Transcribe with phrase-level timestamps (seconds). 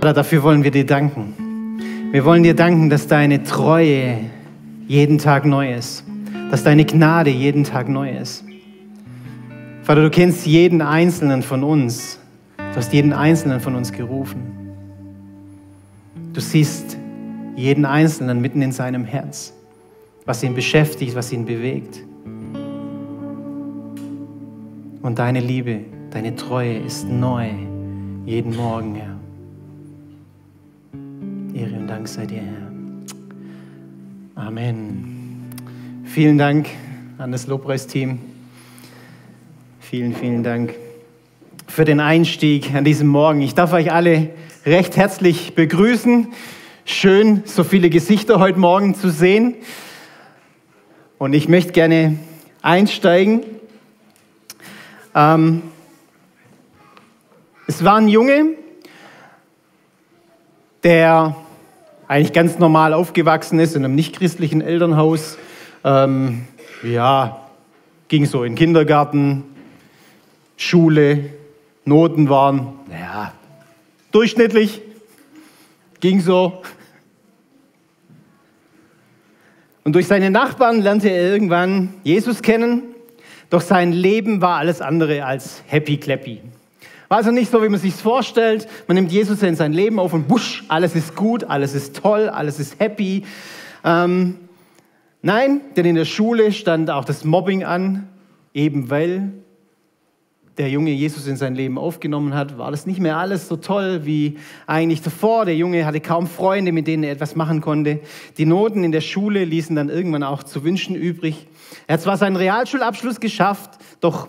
[0.00, 1.34] Vater, dafür wollen wir dir danken.
[2.12, 4.18] Wir wollen dir danken, dass deine Treue
[4.86, 6.04] jeden Tag neu ist,
[6.50, 8.44] dass deine Gnade jeden Tag neu ist.
[9.82, 12.20] Vater, du kennst jeden einzelnen von uns.
[12.58, 14.42] Du hast jeden einzelnen von uns gerufen.
[16.34, 16.98] Du siehst
[17.56, 19.54] jeden einzelnen mitten in seinem Herz,
[20.26, 22.00] was ihn beschäftigt, was ihn bewegt.
[25.00, 27.48] Und deine Liebe, deine Treue ist neu
[28.26, 29.15] jeden Morgen, Herr.
[31.56, 32.70] Ehre und Dank sei dir, Herr.
[34.44, 35.46] Amen.
[36.04, 36.68] Vielen Dank
[37.16, 38.18] an das Lobpreisteam.
[39.80, 40.74] Vielen, vielen Dank
[41.66, 43.40] für den Einstieg an diesem Morgen.
[43.40, 44.28] Ich darf euch alle
[44.66, 46.28] recht herzlich begrüßen.
[46.84, 49.54] Schön, so viele Gesichter heute Morgen zu sehen.
[51.16, 52.18] Und ich möchte gerne
[52.60, 53.44] einsteigen.
[55.14, 55.62] Ähm,
[57.66, 58.44] es war ein Junge,
[60.84, 61.34] der
[62.08, 65.38] eigentlich ganz normal aufgewachsen ist in einem nichtchristlichen Elternhaus.
[65.84, 66.44] Ähm,
[66.82, 67.48] ja,
[68.08, 69.44] ging so in Kindergarten,
[70.56, 71.30] Schule,
[71.84, 73.32] Noten waren, naja,
[74.12, 74.82] durchschnittlich,
[76.00, 76.62] ging so.
[79.84, 82.82] Und durch seine Nachbarn lernte er irgendwann Jesus kennen,
[83.50, 86.40] doch sein Leben war alles andere als happy clappy.
[87.08, 88.66] War also nicht so, wie man sich vorstellt.
[88.88, 92.28] Man nimmt Jesus in sein Leben auf und busch, alles ist gut, alles ist toll,
[92.28, 93.24] alles ist happy.
[93.84, 94.36] Ähm,
[95.22, 98.08] nein, denn in der Schule stand auch das Mobbing an,
[98.54, 99.32] eben weil
[100.58, 104.06] der Junge Jesus in sein Leben aufgenommen hat, war das nicht mehr alles so toll
[104.06, 105.44] wie eigentlich davor.
[105.44, 108.00] Der Junge hatte kaum Freunde, mit denen er etwas machen konnte.
[108.38, 111.46] Die Noten in der Schule ließen dann irgendwann auch zu wünschen übrig.
[111.86, 114.28] Er hat zwar seinen Realschulabschluss geschafft, doch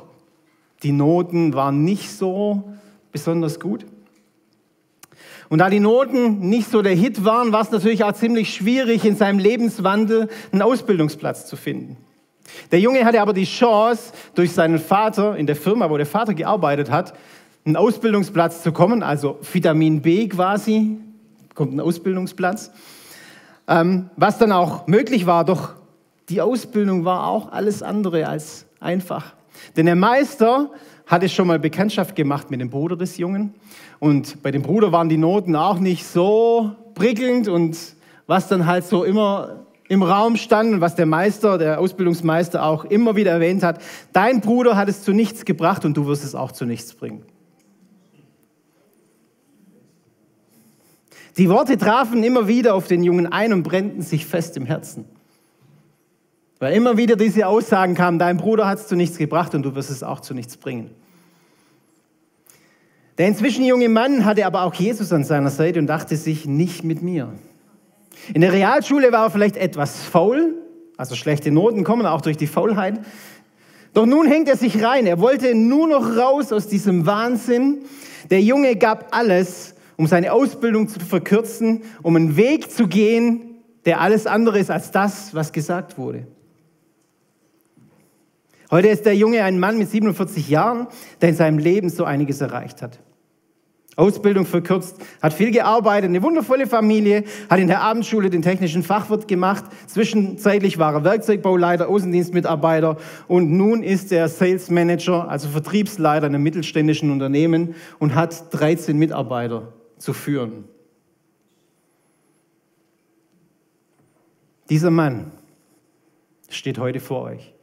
[0.83, 2.63] die Noten waren nicht so
[3.11, 3.85] besonders gut.
[5.49, 9.05] Und da die Noten nicht so der Hit waren, war es natürlich auch ziemlich schwierig,
[9.05, 11.97] in seinem Lebenswandel einen Ausbildungsplatz zu finden.
[12.71, 16.33] Der Junge hatte aber die Chance, durch seinen Vater in der Firma, wo der Vater
[16.33, 17.13] gearbeitet hat,
[17.65, 20.97] einen Ausbildungsplatz zu kommen, also Vitamin B quasi,
[21.53, 22.71] kommt ein Ausbildungsplatz,
[23.67, 25.73] ähm, was dann auch möglich war, doch
[26.29, 29.33] die Ausbildung war auch alles andere als einfach.
[29.75, 30.71] Denn der Meister
[31.05, 33.53] hatte schon mal Bekanntschaft gemacht mit dem Bruder des Jungen
[33.99, 37.77] und bei dem Bruder waren die Noten auch nicht so prickelnd und
[38.27, 42.83] was dann halt so immer im Raum stand und was der Meister, der Ausbildungsmeister auch
[42.85, 43.81] immer wieder erwähnt hat,
[44.11, 47.23] dein Bruder hat es zu nichts gebracht und du wirst es auch zu nichts bringen.
[51.37, 55.05] Die Worte trafen immer wieder auf den Jungen ein und brennten sich fest im Herzen.
[56.59, 59.75] Weil immer wieder diese Aussagen kamen, dein Bruder hat es zu nichts gebracht und du
[59.75, 60.89] wirst es auch zu nichts bringen.
[63.17, 66.83] Der inzwischen junge Mann hatte aber auch Jesus an seiner Seite und dachte sich, nicht
[66.83, 67.33] mit mir.
[68.33, 70.55] In der Realschule war er vielleicht etwas faul,
[70.97, 72.99] also schlechte Noten kommen auch durch die Faulheit.
[73.93, 75.05] Doch nun hängt er sich rein.
[75.07, 77.79] Er wollte nur noch raus aus diesem Wahnsinn.
[78.29, 84.01] Der Junge gab alles, um seine Ausbildung zu verkürzen, um einen Weg zu gehen, der
[84.01, 86.27] alles andere ist als das, was gesagt wurde.
[88.69, 90.87] Heute ist der Junge ein Mann mit 47 Jahren,
[91.21, 92.99] der in seinem Leben so einiges erreicht hat.
[93.95, 99.27] Ausbildung verkürzt, hat viel gearbeitet, eine wundervolle Familie, hat in der Abendschule den technischen Fachwirt
[99.27, 99.65] gemacht.
[99.87, 102.97] Zwischenzeitlich war er Werkzeugbauleiter, Außendienstmitarbeiter
[103.27, 108.95] und nun ist er Sales Manager, also Vertriebsleiter in einem mittelständischen Unternehmen und hat 13
[108.95, 110.65] Mitarbeiter zu führen.
[114.69, 115.31] Dieser Mann
[116.49, 117.56] steht heute vor euch.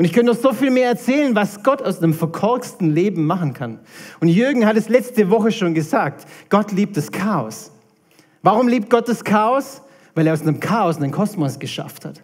[0.00, 3.52] Und ich könnte noch so viel mehr erzählen, was Gott aus einem verkorksten Leben machen
[3.52, 3.80] kann.
[4.18, 7.70] Und Jürgen hat es letzte Woche schon gesagt, Gott liebt das Chaos.
[8.40, 9.82] Warum liebt Gott das Chaos?
[10.14, 12.22] Weil er aus einem Chaos einen Kosmos geschafft hat.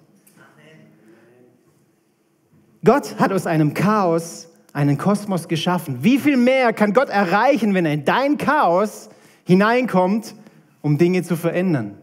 [2.83, 5.99] Gott hat aus einem Chaos einen Kosmos geschaffen.
[6.01, 9.11] Wie viel mehr kann Gott erreichen, wenn er in dein Chaos
[9.45, 10.35] hineinkommt,
[10.81, 11.99] um Dinge zu verändern?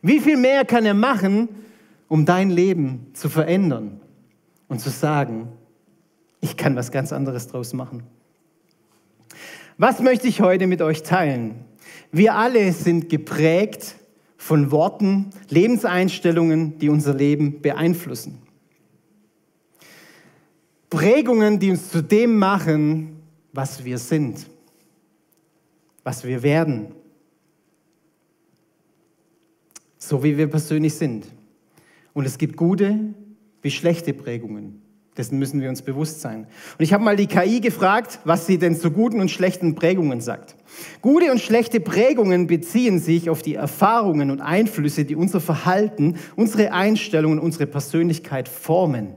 [0.00, 1.48] Wie viel mehr kann er machen,
[2.06, 3.98] um dein Leben zu verändern?
[4.72, 5.48] Und zu sagen,
[6.40, 8.04] ich kann was ganz anderes draus machen.
[9.76, 11.66] Was möchte ich heute mit euch teilen?
[12.10, 13.96] Wir alle sind geprägt
[14.38, 18.40] von Worten, Lebenseinstellungen, die unser Leben beeinflussen.
[20.88, 23.20] Prägungen, die uns zu dem machen,
[23.52, 24.46] was wir sind,
[26.02, 26.94] was wir werden,
[29.98, 31.26] so wie wir persönlich sind.
[32.14, 33.12] Und es gibt gute
[33.62, 34.82] wie schlechte Prägungen.
[35.16, 36.46] Dessen müssen wir uns bewusst sein.
[36.78, 40.22] Und ich habe mal die KI gefragt, was sie denn zu guten und schlechten Prägungen
[40.22, 40.56] sagt.
[41.02, 46.72] Gute und schlechte Prägungen beziehen sich auf die Erfahrungen und Einflüsse, die unser Verhalten, unsere
[46.72, 49.16] Einstellungen, unsere Persönlichkeit formen.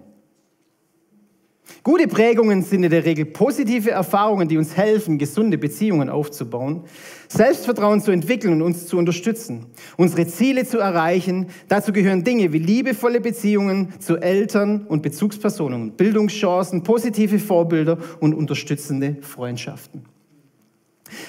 [1.85, 6.81] Gute Prägungen sind in der Regel positive Erfahrungen, die uns helfen, gesunde Beziehungen aufzubauen,
[7.27, 11.45] Selbstvertrauen zu entwickeln und uns zu unterstützen, unsere Ziele zu erreichen.
[11.67, 19.17] Dazu gehören Dinge wie liebevolle Beziehungen zu Eltern und Bezugspersonen, Bildungschancen, positive Vorbilder und unterstützende
[19.21, 20.05] Freundschaften.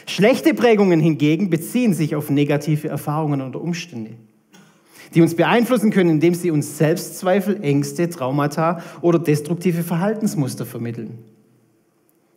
[0.06, 4.12] Schlechte Prägungen hingegen beziehen sich auf negative Erfahrungen oder Umstände
[5.14, 11.18] die uns beeinflussen können, indem sie uns Selbstzweifel, Ängste, Traumata oder destruktive Verhaltensmuster vermitteln.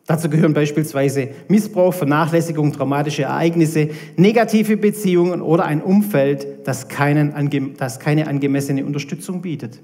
[0.09, 7.99] Dazu gehören beispielsweise Missbrauch, Vernachlässigung, traumatische Ereignisse, negative Beziehungen oder ein Umfeld, das, keinen, das
[7.99, 9.81] keine angemessene Unterstützung bietet.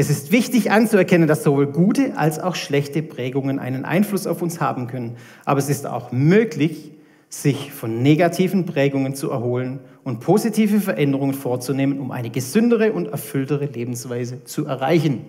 [0.00, 4.60] Es ist wichtig anzuerkennen, dass sowohl gute als auch schlechte Prägungen einen Einfluss auf uns
[4.60, 5.16] haben können.
[5.44, 6.92] Aber es ist auch möglich,
[7.28, 13.66] sich von negativen Prägungen zu erholen und positive Veränderungen vorzunehmen, um eine gesündere und erfülltere
[13.66, 15.26] Lebensweise zu erreichen.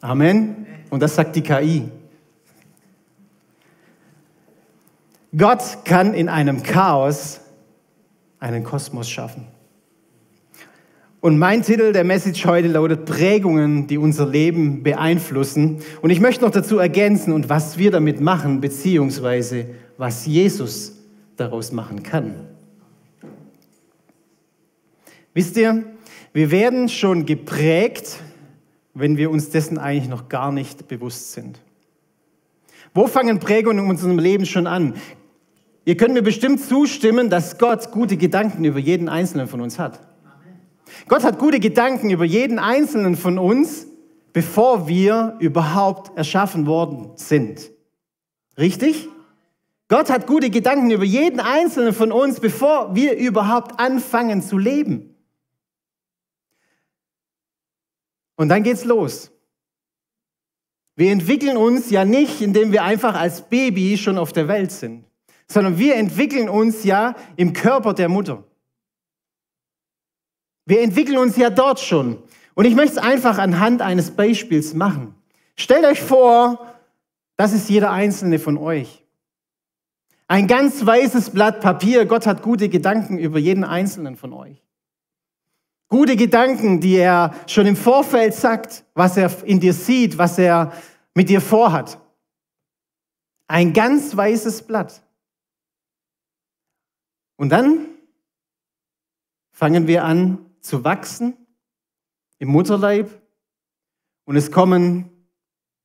[0.00, 0.66] Amen.
[0.90, 1.88] Und das sagt die KI.
[5.36, 7.40] Gott kann in einem Chaos
[8.38, 9.46] einen Kosmos schaffen.
[11.22, 15.78] Und mein Titel der Message heute lautet Prägungen, die unser Leben beeinflussen.
[16.00, 20.96] Und ich möchte noch dazu ergänzen und was wir damit machen, beziehungsweise was Jesus
[21.36, 22.34] daraus machen kann.
[25.32, 25.84] Wisst ihr,
[26.32, 28.18] wir werden schon geprägt,
[28.92, 31.60] wenn wir uns dessen eigentlich noch gar nicht bewusst sind.
[32.94, 34.94] Wo fangen Prägungen in unserem Leben schon an?
[35.84, 40.11] Ihr könnt mir bestimmt zustimmen, dass Gott gute Gedanken über jeden Einzelnen von uns hat.
[41.08, 43.86] Gott hat gute Gedanken über jeden Einzelnen von uns,
[44.32, 47.70] bevor wir überhaupt erschaffen worden sind.
[48.58, 49.08] Richtig?
[49.88, 55.14] Gott hat gute Gedanken über jeden Einzelnen von uns, bevor wir überhaupt anfangen zu leben.
[58.36, 59.30] Und dann geht's los.
[60.96, 65.04] Wir entwickeln uns ja nicht, indem wir einfach als Baby schon auf der Welt sind,
[65.46, 68.44] sondern wir entwickeln uns ja im Körper der Mutter.
[70.64, 72.22] Wir entwickeln uns ja dort schon.
[72.54, 75.14] Und ich möchte es einfach anhand eines Beispiels machen.
[75.56, 76.66] Stellt euch vor,
[77.36, 79.04] das ist jeder einzelne von euch.
[80.28, 82.06] Ein ganz weißes Blatt Papier.
[82.06, 84.62] Gott hat gute Gedanken über jeden einzelnen von euch.
[85.88, 90.72] Gute Gedanken, die er schon im Vorfeld sagt, was er in dir sieht, was er
[91.14, 91.98] mit dir vorhat.
[93.46, 95.02] Ein ganz weißes Blatt.
[97.36, 97.86] Und dann
[99.50, 101.36] fangen wir an zu wachsen
[102.38, 103.10] im Mutterleib
[104.24, 105.10] und es kommen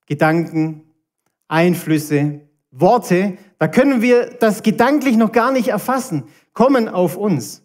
[0.06, 0.84] Gedanken,
[1.50, 2.42] Einflüsse,
[2.72, 7.64] Worte, da können wir das gedanklich noch gar nicht erfassen, kommen auf uns.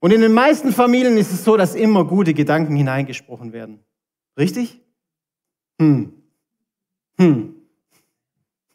[0.00, 3.84] Und in den meisten Familien ist es so, dass immer gute Gedanken hineingesprochen werden.
[4.36, 4.80] Richtig?
[5.80, 6.12] Hm.
[7.18, 7.54] Hm.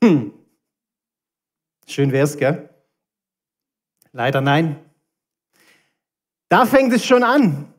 [0.04, 0.32] Hm.
[1.86, 2.70] Schön wär's, gell?
[4.14, 4.78] Leider nein.
[6.50, 7.74] Da fängt es schon an.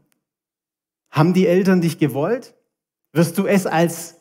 [1.10, 2.54] Haben die Eltern dich gewollt?
[3.12, 4.16] Wirst du es als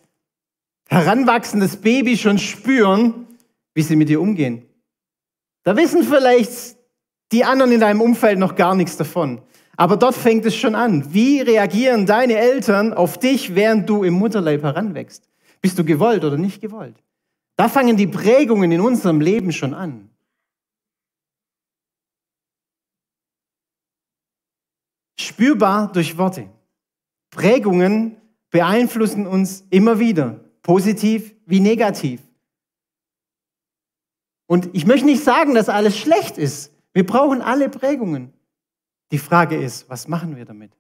[0.90, 3.28] heranwachsendes Baby schon spüren,
[3.74, 4.66] wie sie mit dir umgehen.
[5.64, 6.78] Da wissen vielleicht
[7.32, 9.42] die anderen in deinem Umfeld noch gar nichts davon.
[9.76, 11.14] Aber dort fängt es schon an.
[11.14, 15.28] Wie reagieren deine Eltern auf dich, während du im Mutterleib heranwächst?
[15.62, 16.96] Bist du gewollt oder nicht gewollt?
[17.58, 20.10] Da fangen die Prägungen in unserem Leben schon an.
[25.20, 26.50] Spürbar durch Worte.
[27.32, 28.18] Prägungen
[28.50, 32.22] beeinflussen uns immer wieder, positiv wie negativ.
[34.48, 36.72] Und ich möchte nicht sagen, dass alles schlecht ist.
[36.94, 38.34] Wir brauchen alle Prägungen.
[39.12, 40.72] Die Frage ist, was machen wir damit?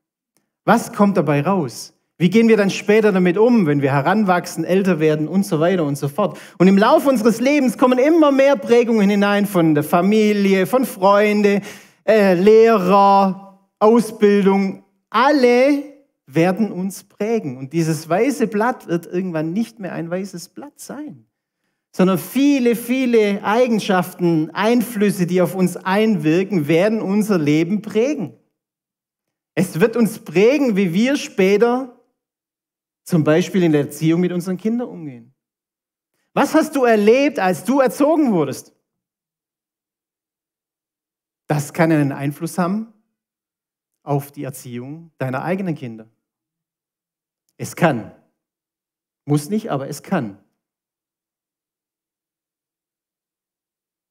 [0.65, 1.94] Was kommt dabei raus?
[2.17, 5.84] Wie gehen wir dann später damit um, wenn wir heranwachsen, älter werden und so weiter
[5.84, 6.38] und so fort?
[6.58, 11.62] Und im Laufe unseres Lebens kommen immer mehr Prägungen hinein von der Familie, von Freunden,
[12.06, 13.47] äh, Lehrer,
[13.79, 14.84] Ausbildung.
[15.10, 15.84] Alle
[16.25, 17.57] werden uns prägen.
[17.57, 21.27] Und dieses weiße Blatt wird irgendwann nicht mehr ein weißes Blatt sein
[21.98, 28.38] sondern viele, viele Eigenschaften, Einflüsse, die auf uns einwirken, werden unser Leben prägen.
[29.55, 32.00] Es wird uns prägen, wie wir später
[33.03, 35.34] zum Beispiel in der Erziehung mit unseren Kindern umgehen.
[36.36, 38.74] Was hast du erlebt, als du erzogen wurdest?
[41.48, 42.93] Das kann einen Einfluss haben
[44.08, 46.08] auf die Erziehung deiner eigenen Kinder.
[47.58, 48.12] Es kann.
[49.26, 50.38] Muss nicht, aber es kann.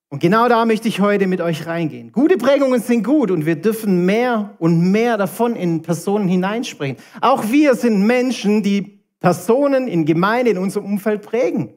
[0.09, 2.13] Und genau da möchte ich heute mit euch reingehen.
[2.13, 6.97] Gute Prägungen sind gut und wir dürfen mehr und mehr davon in Personen hineinsprechen.
[7.21, 11.73] Auch wir sind Menschen, die Personen in Gemeinde, in unserem Umfeld prägen.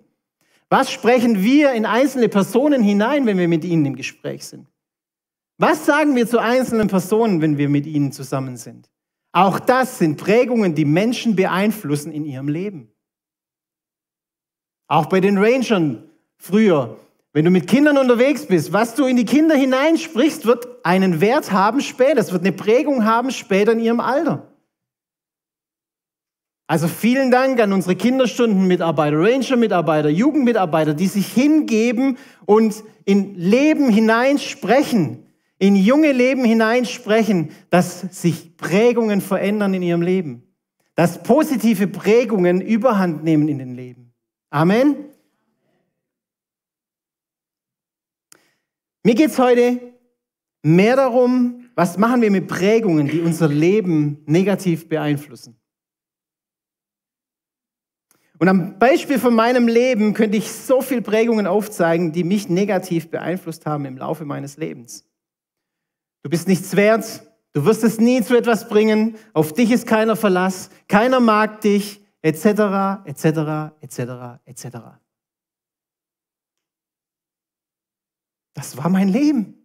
[0.70, 4.69] Was sprechen wir in einzelne Personen hinein, wenn wir mit ihnen im Gespräch sind?
[5.60, 8.90] Was sagen wir zu einzelnen Personen, wenn wir mit ihnen zusammen sind?
[9.32, 12.92] Auch das sind Prägungen, die Menschen beeinflussen in ihrem Leben.
[14.88, 16.98] Auch bei den Rangern früher
[17.32, 21.52] wenn du mit Kindern unterwegs bist, was du in die Kinder hineinsprichst, wird einen Wert
[21.52, 22.20] haben später.
[22.20, 24.48] Es wird eine Prägung haben später in ihrem Alter.
[26.66, 35.24] Also vielen Dank an unsere Kinderstundenmitarbeiter, Ranger-Mitarbeiter, Jugendmitarbeiter, die sich hingeben und in Leben hineinsprechen,
[35.60, 40.44] in junge Leben hineinsprechen, dass sich Prägungen verändern in ihrem Leben,
[40.96, 44.14] dass positive Prägungen überhand nehmen in den Leben.
[44.50, 44.96] Amen.
[49.04, 49.80] Mir geht es heute
[50.64, 55.56] mehr darum, was machen wir mit Prägungen, die unser Leben negativ beeinflussen.
[58.38, 63.10] Und am Beispiel von meinem Leben könnte ich so viele Prägungen aufzeigen, die mich negativ
[63.10, 65.09] beeinflusst haben im Laufe meines Lebens.
[66.22, 67.24] Du bist nichts wert,
[67.54, 72.04] du wirst es nie zu etwas bringen, auf dich ist keiner Verlass, keiner mag dich,
[72.22, 74.00] etc., etc., etc.,
[74.46, 74.66] etc.
[78.54, 79.56] Das war mein Leben.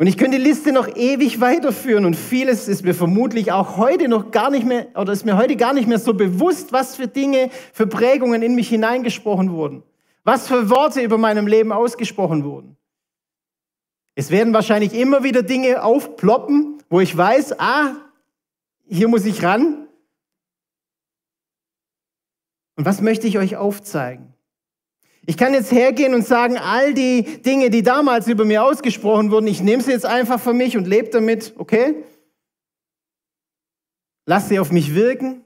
[0.00, 4.06] Und ich könnte die Liste noch ewig weiterführen und vieles ist mir vermutlich auch heute
[4.06, 7.08] noch gar nicht mehr, oder ist mir heute gar nicht mehr so bewusst, was für
[7.08, 9.82] Dinge, für Prägungen in mich hineingesprochen wurden.
[10.22, 12.77] Was für Worte über meinem Leben ausgesprochen wurden.
[14.18, 17.94] Es werden wahrscheinlich immer wieder Dinge aufploppen, wo ich weiß, ah,
[18.88, 19.86] hier muss ich ran.
[22.74, 24.34] Und was möchte ich euch aufzeigen?
[25.24, 29.46] Ich kann jetzt hergehen und sagen, all die Dinge, die damals über mir ausgesprochen wurden,
[29.46, 32.02] ich nehme sie jetzt einfach für mich und lebe damit, okay?
[34.26, 35.44] Lass sie auf mich wirken,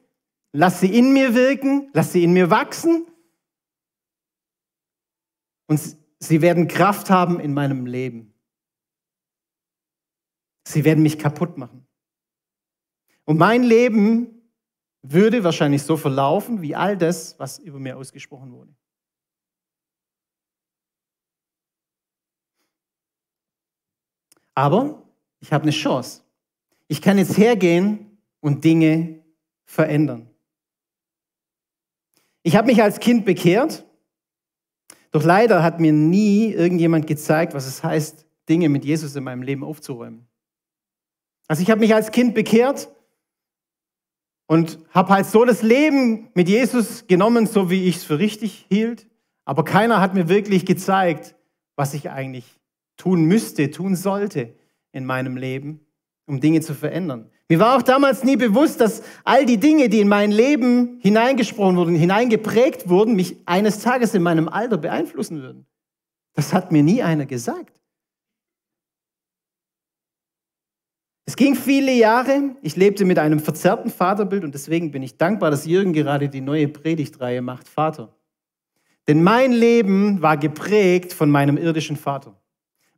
[0.52, 3.04] lass sie in mir wirken, lass sie in mir wachsen.
[5.66, 5.78] Und
[6.20, 8.31] sie werden Kraft haben in meinem Leben.
[10.64, 11.86] Sie werden mich kaputt machen.
[13.24, 14.42] Und mein Leben
[15.02, 18.74] würde wahrscheinlich so verlaufen wie all das, was über mir ausgesprochen wurde.
[24.54, 25.02] Aber
[25.40, 26.22] ich habe eine Chance.
[26.88, 29.24] Ich kann jetzt hergehen und Dinge
[29.64, 30.28] verändern.
[32.42, 33.86] Ich habe mich als Kind bekehrt,
[35.10, 39.42] doch leider hat mir nie irgendjemand gezeigt, was es heißt, Dinge mit Jesus in meinem
[39.42, 40.26] Leben aufzuräumen.
[41.52, 42.88] Also ich habe mich als Kind bekehrt
[44.46, 48.64] und habe halt so das Leben mit Jesus genommen, so wie ich es für richtig
[48.70, 49.06] hielt.
[49.44, 51.34] Aber keiner hat mir wirklich gezeigt,
[51.76, 52.46] was ich eigentlich
[52.96, 54.54] tun müsste, tun sollte
[54.92, 55.84] in meinem Leben,
[56.24, 57.28] um Dinge zu verändern.
[57.50, 61.76] Mir war auch damals nie bewusst, dass all die Dinge, die in mein Leben hineingesprochen
[61.76, 65.66] wurden, hineingeprägt wurden, mich eines Tages in meinem Alter beeinflussen würden.
[66.32, 67.81] Das hat mir nie einer gesagt.
[71.32, 72.56] Es ging viele Jahre.
[72.60, 76.42] Ich lebte mit einem verzerrten Vaterbild und deswegen bin ich dankbar, dass Jürgen gerade die
[76.42, 78.14] neue Predigtreihe macht, Vater.
[79.08, 82.38] Denn mein Leben war geprägt von meinem irdischen Vater.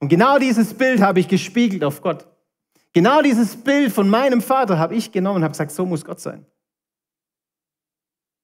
[0.01, 2.27] Und genau dieses Bild habe ich gespiegelt auf Gott.
[2.93, 6.19] Genau dieses Bild von meinem Vater habe ich genommen und habe gesagt, so muss Gott
[6.19, 6.45] sein.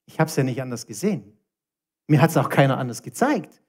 [0.06, 1.36] Ich habe es ja nicht anders gesehen.
[2.06, 3.60] Mir hat es auch keiner anders gezeigt.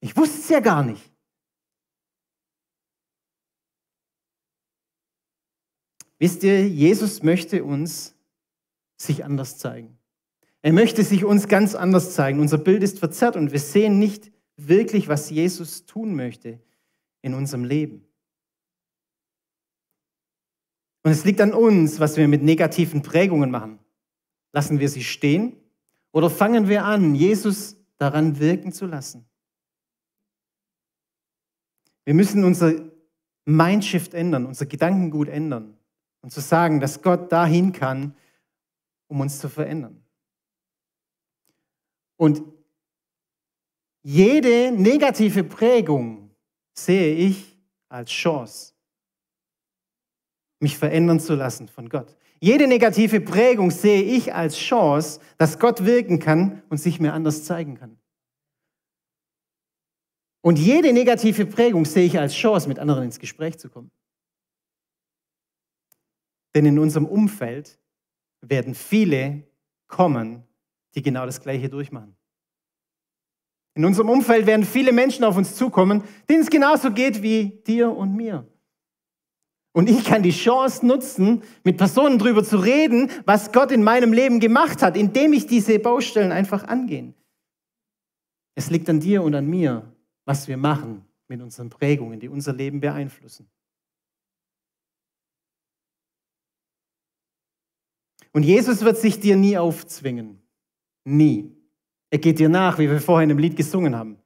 [0.00, 1.12] Ich wusste es ja gar nicht.
[6.18, 8.14] Wisst ihr, Jesus möchte uns
[8.96, 9.98] sich anders zeigen.
[10.62, 12.40] Er möchte sich uns ganz anders zeigen.
[12.40, 16.60] Unser Bild ist verzerrt und wir sehen nicht wirklich, was Jesus tun möchte
[17.22, 18.06] in unserem Leben.
[21.02, 23.78] Und es liegt an uns, was wir mit negativen Prägungen machen.
[24.52, 25.56] Lassen wir sie stehen
[26.12, 29.26] oder fangen wir an, Jesus daran wirken zu lassen?
[32.06, 32.72] Wir müssen unser
[33.44, 35.76] Mindshift ändern, unser Gedankengut ändern
[36.26, 38.12] und zu sagen, dass Gott dahin kann,
[39.06, 40.02] um uns zu verändern.
[42.16, 42.42] Und
[44.02, 46.32] jede negative Prägung
[46.72, 47.56] sehe ich
[47.88, 48.74] als Chance,
[50.58, 52.16] mich verändern zu lassen von Gott.
[52.40, 57.44] Jede negative Prägung sehe ich als Chance, dass Gott wirken kann und sich mir anders
[57.44, 58.00] zeigen kann.
[60.40, 63.92] Und jede negative Prägung sehe ich als Chance, mit anderen ins Gespräch zu kommen.
[66.56, 67.78] Denn in unserem Umfeld
[68.40, 69.42] werden viele
[69.88, 70.42] kommen,
[70.94, 72.16] die genau das Gleiche durchmachen.
[73.74, 77.94] In unserem Umfeld werden viele Menschen auf uns zukommen, denen es genauso geht wie dir
[77.94, 78.46] und mir.
[79.72, 84.14] Und ich kann die Chance nutzen, mit Personen darüber zu reden, was Gott in meinem
[84.14, 87.12] Leben gemacht hat, indem ich diese Baustellen einfach angehe.
[88.54, 92.54] Es liegt an dir und an mir, was wir machen mit unseren Prägungen, die unser
[92.54, 93.46] Leben beeinflussen.
[98.36, 100.42] Und Jesus wird sich dir nie aufzwingen.
[101.04, 101.56] Nie.
[102.10, 104.18] Er geht dir nach, wie wir vorhin im Lied gesungen haben.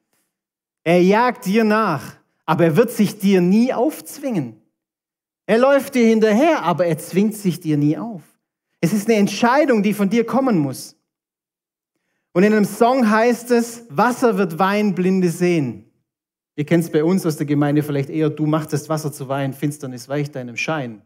[0.83, 4.61] Er jagt dir nach, aber er wird sich dir nie aufzwingen.
[5.47, 8.23] Er läuft dir hinterher, aber er zwingt sich dir nie auf.
[8.81, 10.97] Es ist eine Entscheidung, die von dir kommen muss.
[12.33, 15.85] Und in einem Song heißt es, Wasser wird Wein, Blinde sehen.
[16.57, 19.29] Ihr kennt es bei uns aus der Gemeinde vielleicht eher, du machst das Wasser zu
[19.29, 21.03] Wein, Finsternis weicht deinem Schein.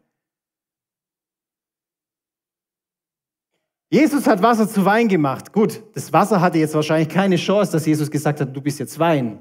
[3.94, 5.52] Jesus hat Wasser zu Wein gemacht.
[5.52, 8.98] Gut, das Wasser hatte jetzt wahrscheinlich keine Chance, dass Jesus gesagt hat, du bist jetzt
[8.98, 9.40] Wein.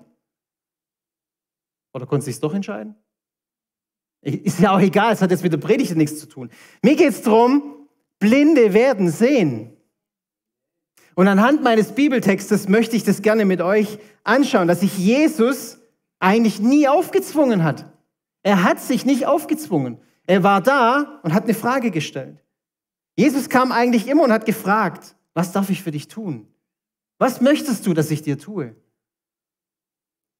[1.91, 2.93] Oder konnte sich doch entscheiden?
[4.21, 6.51] Ist ja auch egal, es hat jetzt mit der Predigt nichts zu tun.
[6.83, 7.87] Mir geht es darum,
[8.19, 9.75] Blinde werden sehen.
[11.15, 15.79] Und anhand meines Bibeltextes möchte ich das gerne mit euch anschauen, dass sich Jesus
[16.19, 17.91] eigentlich nie aufgezwungen hat.
[18.43, 19.97] Er hat sich nicht aufgezwungen.
[20.27, 22.42] Er war da und hat eine Frage gestellt.
[23.15, 26.47] Jesus kam eigentlich immer und hat gefragt, was darf ich für dich tun?
[27.17, 28.75] Was möchtest du, dass ich dir tue?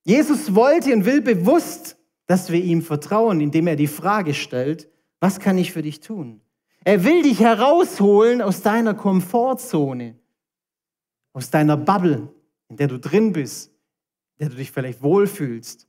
[0.04, 5.40] Jesus wollte und will bewusst dass wir ihm vertrauen, indem er die Frage stellt, was
[5.40, 6.42] kann ich für dich tun?
[6.84, 10.20] Er will dich herausholen aus deiner Komfortzone,
[11.34, 12.34] aus deiner Bubble,
[12.70, 13.70] in der du drin bist,
[14.34, 15.88] in der du dich vielleicht wohlfühlst,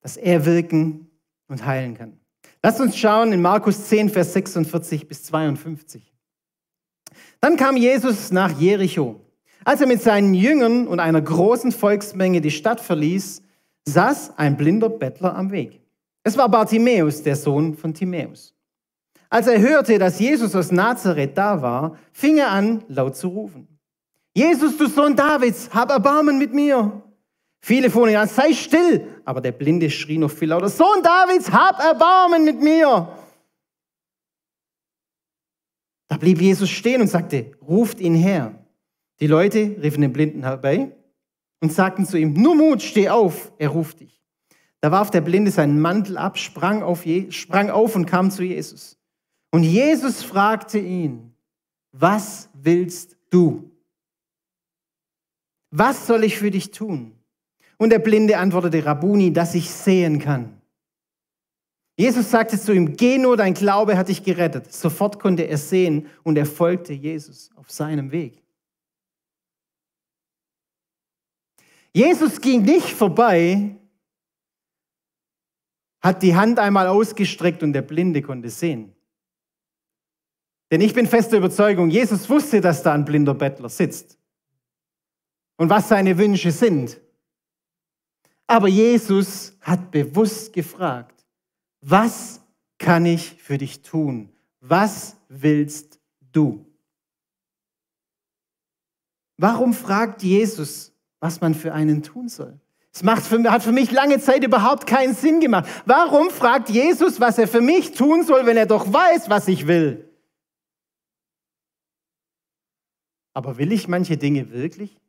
[0.00, 1.10] dass er wirken
[1.46, 2.18] und heilen kann.
[2.62, 6.12] Lass uns schauen in Markus 10, Vers 46 bis 52.
[7.40, 9.20] Dann kam Jesus nach Jericho.
[9.64, 13.42] Als er mit seinen Jüngern und einer großen Volksmenge die Stadt verließ,
[13.84, 15.80] saß ein blinder Bettler am Weg.
[16.22, 18.54] Es war Bartimäus, der Sohn von Timäus.
[19.28, 23.66] Als er hörte, dass Jesus aus Nazareth da war, fing er an, laut zu rufen.
[24.34, 27.01] Jesus, du Sohn Davids, hab Erbarmen mit mir.
[27.64, 29.06] Viele fuhren ihn an, sei still.
[29.24, 33.16] Aber der Blinde schrie noch viel lauter, Sohn Davids, hab Erbarmen mit mir.
[36.08, 38.58] Da blieb Jesus stehen und sagte, ruft ihn her.
[39.20, 40.90] Die Leute riefen den Blinden herbei
[41.60, 44.20] und sagten zu ihm, nur Mut, steh auf, er ruft dich.
[44.80, 48.98] Da warf der Blinde seinen Mantel ab, sprang auf, sprang auf und kam zu Jesus.
[49.52, 51.32] Und Jesus fragte ihn,
[51.92, 53.70] was willst du?
[55.70, 57.21] Was soll ich für dich tun?
[57.82, 60.56] Und der Blinde antwortete, Rabuni, dass ich sehen kann.
[61.98, 64.72] Jesus sagte zu ihm, geh nur, dein Glaube hat dich gerettet.
[64.72, 68.40] Sofort konnte er sehen und er folgte Jesus auf seinem Weg.
[71.92, 73.74] Jesus ging nicht vorbei,
[76.00, 78.94] hat die Hand einmal ausgestreckt und der Blinde konnte sehen.
[80.70, 84.20] Denn ich bin fester Überzeugung, Jesus wusste, dass da ein blinder Bettler sitzt
[85.56, 87.01] und was seine Wünsche sind.
[88.52, 91.24] Aber Jesus hat bewusst gefragt,
[91.80, 92.40] was
[92.78, 94.30] kann ich für dich tun?
[94.60, 95.98] Was willst
[96.32, 96.66] du?
[99.36, 102.58] Warum fragt Jesus was man für einen tun soll.
[102.92, 105.70] Es macht für, hat für mich lange Zeit überhaupt keinen Sinn gemacht.
[105.86, 109.68] Warum fragt Jesus, was er für mich tun soll, wenn er doch weiß, was ich
[109.68, 110.10] will?
[113.34, 115.00] Aber will ich manche Dinge wirklich?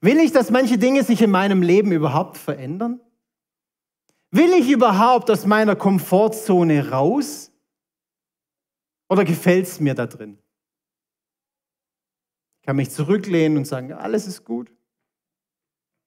[0.00, 3.00] Will ich, dass manche Dinge sich in meinem Leben überhaupt verändern?
[4.30, 7.50] Will ich überhaupt aus meiner Komfortzone raus?
[9.08, 10.38] Oder gefällt es mir da drin?
[12.68, 14.70] kann mich zurücklehnen und sagen, alles ist gut.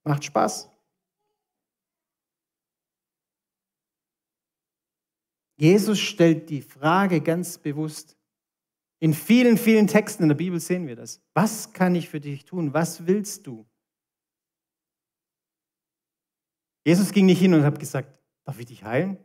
[0.04, 0.70] Macht Spaß.
[5.58, 8.16] Jesus stellt die Frage ganz bewusst.
[9.00, 11.20] In vielen, vielen Texten in der Bibel sehen wir das.
[11.34, 12.76] Was kann ich für dich tun?
[12.76, 13.66] Was willst du?
[16.84, 18.10] Jesus ging nicht hin und hat gesagt,
[18.44, 19.18] darf ich dich heilen?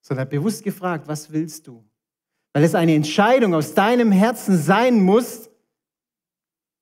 [0.00, 1.84] Sondern hat bewusst gefragt, was willst du?
[2.52, 5.50] Weil es eine Entscheidung aus deinem Herzen sein muss,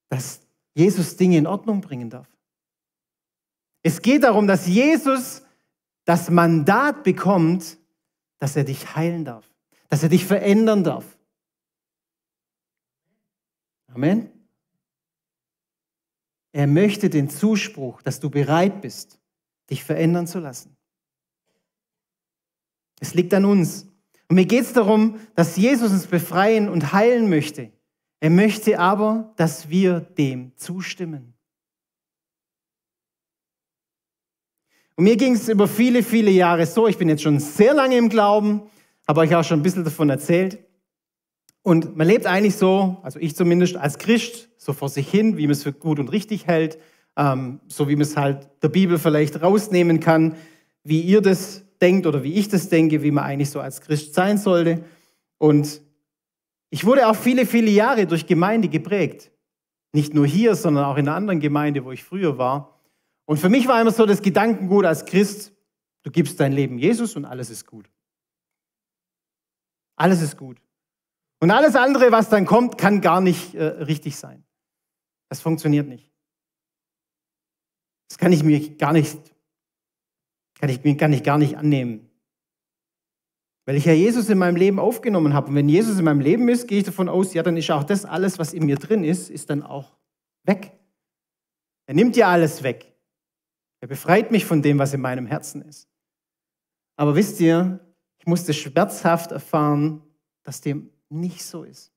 [0.09, 0.41] dass
[0.75, 2.29] Jesus Dinge in Ordnung bringen darf.
[3.83, 5.43] Es geht darum, dass Jesus
[6.05, 7.79] das Mandat bekommt,
[8.39, 9.49] dass er dich heilen darf,
[9.89, 11.05] dass er dich verändern darf.
[13.89, 14.40] Amen.
[16.53, 19.21] Er möchte den Zuspruch, dass du bereit bist,
[19.71, 20.77] dich verändern zu lassen.
[23.01, 23.87] Es liegt an uns.
[24.29, 27.73] Und mir geht es darum, dass Jesus uns befreien und heilen möchte.
[28.21, 31.35] Er möchte aber, dass wir dem zustimmen.
[34.97, 37.97] Und mir ging es über viele, viele Jahre so, ich bin jetzt schon sehr lange
[37.97, 38.69] im Glauben,
[39.09, 40.59] habe euch auch schon ein bisschen davon erzählt.
[41.63, 45.47] Und man lebt eigentlich so, also ich zumindest als Christ, so vor sich hin, wie
[45.47, 46.79] man es für gut und richtig hält,
[47.17, 50.37] ähm, so wie man es halt der Bibel vielleicht rausnehmen kann,
[50.85, 54.15] wie ihr das denkt oder wie ich das denke, wie man eigentlich so als Christ
[54.15, 54.85] sein sollte.
[55.39, 55.83] Und
[56.71, 59.31] ich wurde auch viele, viele Jahre durch Gemeinde geprägt.
[59.93, 62.81] Nicht nur hier, sondern auch in einer anderen Gemeinde, wo ich früher war.
[63.27, 65.53] Und für mich war immer so das Gedankengut als Christ,
[66.03, 67.91] du gibst dein Leben Jesus und alles ist gut.
[69.97, 70.59] Alles ist gut.
[71.41, 74.45] Und alles andere, was dann kommt, kann gar nicht äh, richtig sein.
[75.29, 76.11] Das funktioniert nicht.
[78.09, 79.19] Das kann ich mir gar nicht,
[80.61, 82.11] kann ich kann ich gar nicht annehmen.
[83.65, 85.49] Weil ich ja Jesus in meinem Leben aufgenommen habe.
[85.49, 87.85] Und wenn Jesus in meinem Leben ist, gehe ich davon aus, ja, dann ist auch
[87.85, 89.97] das alles, was in mir drin ist, ist dann auch
[90.45, 90.73] weg.
[91.87, 92.93] Er nimmt ja alles weg.
[93.81, 95.89] Er befreit mich von dem, was in meinem Herzen ist.
[96.97, 97.81] Aber wisst ihr,
[98.19, 100.03] ich musste schmerzhaft erfahren,
[100.43, 101.93] dass dem nicht so ist.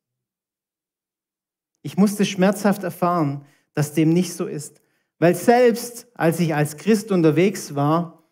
[1.81, 4.81] Ich musste schmerzhaft erfahren, dass dem nicht so ist.
[5.19, 8.23] Weil selbst als ich als Christ unterwegs war,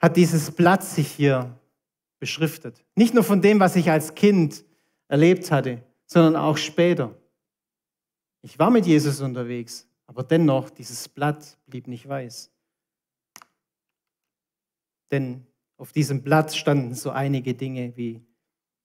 [0.00, 1.58] hat dieses Blatt sich hier
[2.18, 2.84] beschriftet.
[2.94, 4.64] Nicht nur von dem, was ich als Kind
[5.08, 7.14] erlebt hatte, sondern auch später.
[8.42, 12.50] Ich war mit Jesus unterwegs, aber dennoch, dieses Blatt blieb nicht weiß.
[15.10, 18.22] Denn auf diesem Blatt standen so einige Dinge wie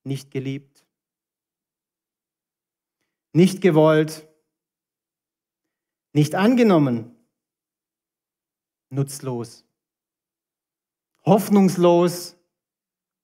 [0.03, 0.84] nicht geliebt,
[3.35, 4.25] nicht gewollt,
[6.13, 7.13] nicht angenommen,
[8.89, 9.65] nutzlos,
[11.25, 12.37] hoffnungslos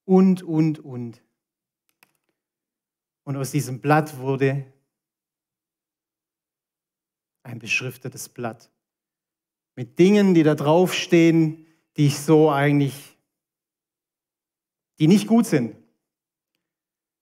[0.04, 1.22] und, und, und.
[3.24, 4.66] Und aus diesem Blatt wurde
[7.44, 8.70] ein beschriftetes Blatt
[9.78, 13.18] mit Dingen, die da draufstehen, die ich so eigentlich,
[15.00, 15.81] die nicht gut sind.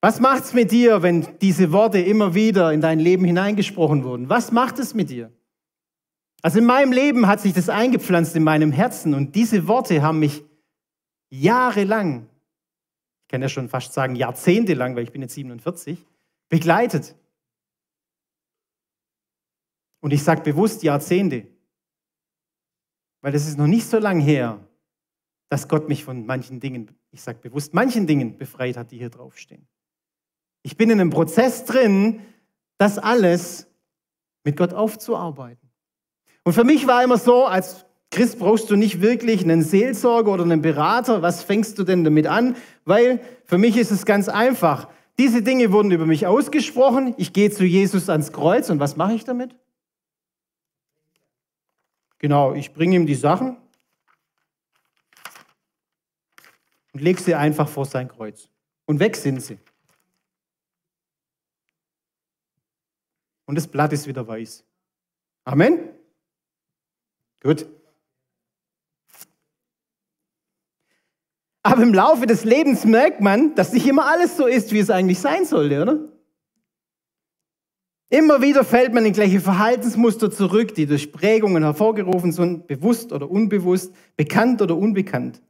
[0.02, 4.30] Was macht es mit dir, wenn diese Worte immer wieder in dein Leben hineingesprochen wurden?
[4.30, 5.32] Was macht es mit dir?
[6.42, 10.20] Also in meinem Leben hat sich das eingepflanzt in meinem Herzen und diese Worte haben
[10.20, 10.44] mich
[11.30, 12.30] jahrelang,
[13.24, 16.06] ich kann ja schon fast sagen jahrzehntelang, weil ich bin jetzt 47,
[16.48, 17.16] begleitet.
[20.00, 21.46] Und ich sage bewusst Jahrzehnte.
[23.22, 24.66] Weil es ist noch nicht so lange her,
[25.50, 29.10] dass Gott mich von manchen Dingen, ich sage bewusst manchen Dingen befreit hat, die hier
[29.10, 29.68] draufstehen.
[30.62, 32.22] Ich bin in einem Prozess drin,
[32.78, 33.68] das alles
[34.44, 35.70] mit Gott aufzuarbeiten.
[36.44, 40.44] Und für mich war immer so, als Christ brauchst du nicht wirklich einen Seelsorger oder
[40.44, 41.22] einen Berater.
[41.22, 42.56] Was fängst du denn damit an?
[42.86, 44.88] Weil für mich ist es ganz einfach.
[45.20, 47.14] Diese Dinge wurden über mich ausgesprochen.
[47.18, 49.56] Ich gehe zu Jesus ans Kreuz und was mache ich damit?
[52.18, 53.58] Genau, ich bringe ihm die Sachen
[56.94, 58.50] und lege sie einfach vor sein Kreuz.
[58.86, 59.60] Und weg sind sie.
[63.50, 64.64] Und das Blatt ist wieder weiß.
[65.44, 65.90] Amen?
[67.42, 67.66] Gut.
[71.64, 74.92] Aber im Laufe des Lebens merkt man, dass nicht immer alles so ist, wie es
[74.92, 75.98] eigentlich sein sollte, oder?
[78.12, 83.32] Immer wieder fällt man in gleiche Verhaltensmuster zurück, die durch Prägungen hervorgerufen sind, bewusst oder
[83.32, 85.42] unbewusst, bekannt oder unbekannt.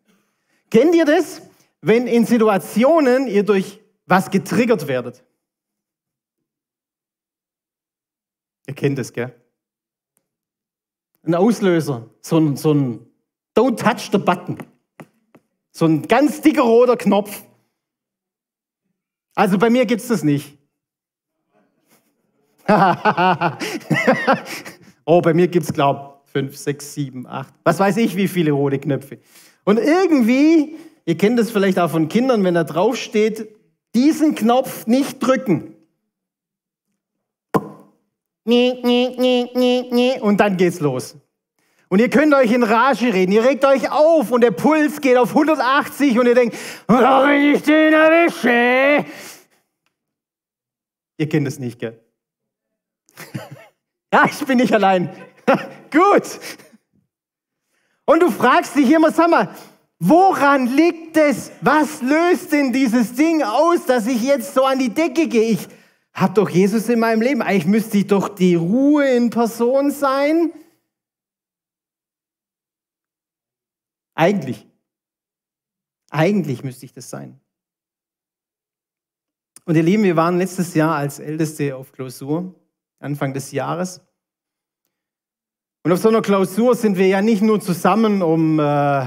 [0.71, 1.41] Kennt ihr das,
[1.81, 5.21] wenn in Situationen ihr durch was getriggert werdet?
[8.69, 9.33] Ihr kennt das, gell?
[11.23, 12.99] Ein Auslöser, so ein, so ein
[13.57, 14.59] Don't touch the button.
[15.71, 17.43] So ein ganz dicker roter Knopf.
[19.33, 20.55] Also bei mir gibt es das nicht.
[25.05, 28.27] oh, bei mir gibt es, glaube ich, fünf, sechs, sieben, acht, was weiß ich, wie
[28.27, 29.17] viele rote Knöpfe.
[29.63, 33.49] Und irgendwie, ihr kennt das vielleicht auch von Kindern, wenn da drauf steht,
[33.95, 35.73] diesen Knopf nicht drücken.
[38.45, 41.15] Und dann geht's los.
[41.89, 45.17] Und ihr könnt euch in Rage reden, ihr regt euch auf und der Puls geht
[45.17, 46.55] auf 180 und ihr denkt,
[46.87, 49.05] wenn ich den erwische.
[51.17, 51.99] Ihr kennt es nicht, gell?
[54.13, 55.09] ja, ich bin nicht allein.
[55.91, 56.39] Gut.
[58.05, 59.49] Und du fragst dich immer, sag mal,
[59.97, 61.51] woran liegt es?
[61.61, 65.49] Was löst denn dieses Ding aus, dass ich jetzt so an die Decke gehe?
[65.49, 65.67] Ich
[66.19, 67.41] habe doch Jesus in meinem Leben.
[67.41, 70.51] Eigentlich müsste ich doch die Ruhe in Person sein.
[74.15, 74.67] Eigentlich.
[76.09, 77.39] Eigentlich müsste ich das sein.
[79.65, 82.55] Und ihr Lieben, wir waren letztes Jahr als Älteste auf Klausur,
[82.99, 84.01] Anfang des Jahres.
[85.83, 89.05] Und auf so einer Klausur sind wir ja nicht nur zusammen, um äh,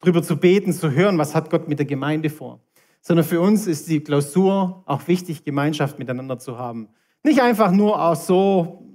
[0.00, 2.60] drüber zu beten, zu hören, was hat Gott mit der Gemeinde vor,
[3.00, 6.88] sondern für uns ist die Klausur auch wichtig, Gemeinschaft miteinander zu haben.
[7.22, 8.88] Nicht einfach nur auch so,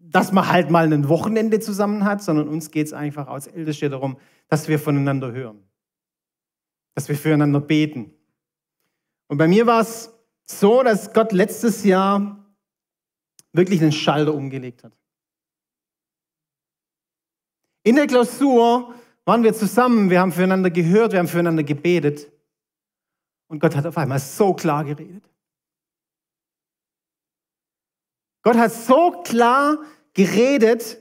[0.00, 3.88] dass man halt mal ein Wochenende zusammen hat, sondern uns geht es einfach als Älteste
[3.88, 4.16] darum,
[4.48, 5.62] dass wir voneinander hören,
[6.94, 8.12] dass wir füreinander beten.
[9.28, 10.12] Und bei mir war es
[10.44, 12.44] so, dass Gott letztes Jahr
[13.52, 14.92] wirklich einen Schalter umgelegt hat.
[17.82, 18.94] In der Klausur
[19.24, 22.30] waren wir zusammen, wir haben füreinander gehört, wir haben füreinander gebetet.
[23.50, 25.28] Und Gott hat auf einmal so klar geredet.
[28.42, 29.84] Gott hat so klar
[30.14, 30.98] geredet,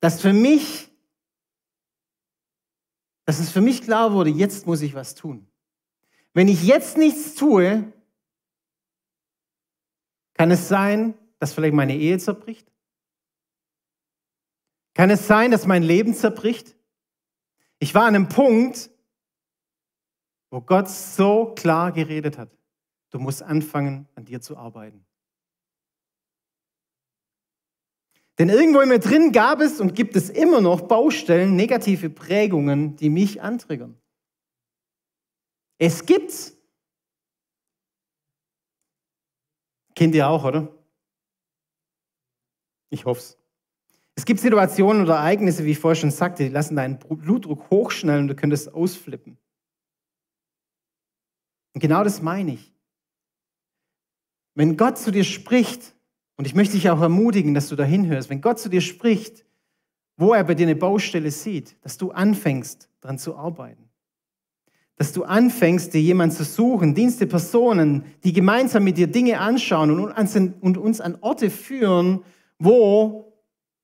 [0.00, 0.90] dass für mich,
[3.26, 5.46] dass es für mich klar wurde, jetzt muss ich was tun.
[6.32, 7.92] Wenn ich jetzt nichts tue,
[10.32, 12.72] kann es sein, dass vielleicht meine Ehe zerbricht?
[14.94, 16.76] Kann es sein, dass mein Leben zerbricht?
[17.78, 18.90] Ich war an einem Punkt,
[20.50, 22.50] wo Gott so klar geredet hat.
[23.10, 25.04] Du musst anfangen, an dir zu arbeiten.
[28.38, 32.96] Denn irgendwo in mir drin gab es und gibt es immer noch Baustellen, negative Prägungen,
[32.96, 34.00] die mich antriggern.
[35.78, 36.56] Es gibt's.
[39.94, 40.74] Kennt ihr auch, oder?
[42.88, 43.38] Ich hoffe es.
[44.14, 48.22] Es gibt Situationen oder Ereignisse, wie ich vorher schon sagte, die lassen deinen Blutdruck hochschnellen
[48.22, 49.38] und du könntest ausflippen.
[51.74, 52.72] Und genau das meine ich.
[54.54, 55.94] Wenn Gott zu dir spricht,
[56.40, 58.30] und ich möchte dich auch ermutigen, dass du da hinhörst.
[58.30, 59.44] Wenn Gott zu dir spricht,
[60.16, 63.90] wo er bei dir eine Baustelle sieht, dass du anfängst, daran zu arbeiten.
[64.96, 69.90] Dass du anfängst, dir jemanden zu suchen, Dienste, Personen, die gemeinsam mit dir Dinge anschauen
[69.90, 72.24] und uns an Orte führen,
[72.58, 73.34] wo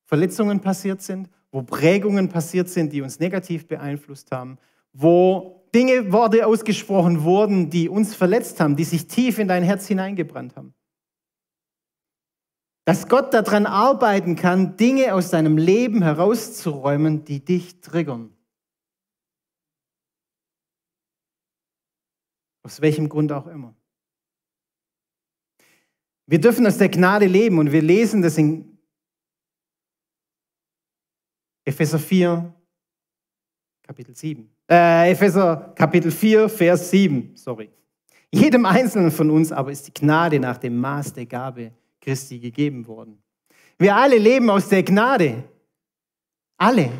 [0.05, 4.57] Verletzungen passiert sind, wo Prägungen passiert sind, die uns negativ beeinflusst haben,
[4.93, 9.87] wo Dinge, Worte ausgesprochen wurden, die uns verletzt haben, die sich tief in dein Herz
[9.87, 10.73] hineingebrannt haben.
[12.85, 18.33] Dass Gott daran arbeiten kann, Dinge aus deinem Leben herauszuräumen, die dich triggern.
[22.63, 23.75] Aus welchem Grund auch immer.
[26.27, 28.77] Wir dürfen aus der Gnade leben und wir lesen das in
[31.65, 32.53] Epheser 4,
[33.83, 34.56] Kapitel 7.
[34.69, 37.69] Äh, Epheser Kapitel 4, Vers 7, sorry.
[38.33, 42.85] Jedem Einzelnen von uns aber ist die Gnade nach dem Maß der Gabe Christi gegeben
[42.85, 43.21] worden.
[43.77, 45.43] Wir alle leben aus der Gnade.
[46.57, 46.91] Alle.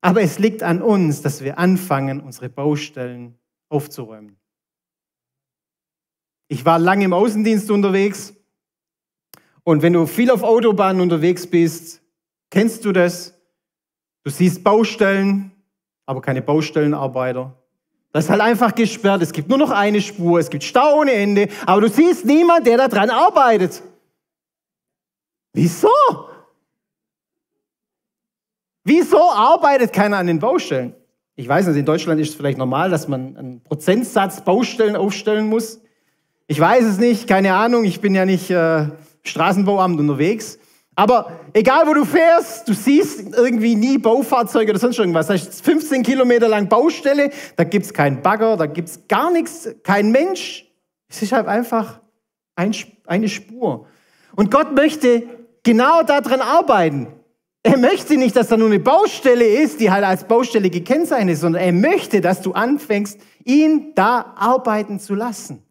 [0.00, 4.36] Aber es liegt an uns, dass wir anfangen, unsere Baustellen aufzuräumen.
[6.48, 8.34] Ich war lange im Außendienst unterwegs
[9.62, 12.02] und wenn du viel auf Autobahnen unterwegs bist,
[12.50, 13.34] kennst du das?
[14.24, 15.51] Du siehst Baustellen,
[16.12, 17.54] aber keine Baustellenarbeiter.
[18.12, 19.22] Das ist halt einfach gesperrt.
[19.22, 22.66] Es gibt nur noch eine Spur, es gibt Stau ohne Ende, aber du siehst niemand,
[22.66, 23.82] der daran arbeitet.
[25.54, 25.88] Wieso?
[28.84, 30.94] Wieso arbeitet keiner an den Baustellen?
[31.34, 35.46] Ich weiß nicht, in Deutschland ist es vielleicht normal, dass man einen Prozentsatz Baustellen aufstellen
[35.46, 35.80] muss.
[36.46, 38.88] Ich weiß es nicht, keine Ahnung, ich bin ja nicht äh,
[39.22, 40.58] Straßenbauamt unterwegs.
[41.02, 45.26] Aber egal, wo du fährst, du siehst irgendwie nie Baufahrzeuge oder sonst irgendwas.
[45.26, 49.32] Da ist 15 Kilometer lang Baustelle, da gibt es keinen Bagger, da gibt es gar
[49.32, 50.72] nichts, kein Mensch.
[51.08, 52.00] Es ist halt einfach
[52.54, 52.72] ein,
[53.06, 53.88] eine Spur.
[54.36, 55.24] Und Gott möchte
[55.64, 57.08] genau daran arbeiten.
[57.64, 61.40] Er möchte nicht, dass da nur eine Baustelle ist, die halt als Baustelle gekennzeichnet ist,
[61.40, 65.64] sondern er möchte, dass du anfängst, ihn da arbeiten zu lassen.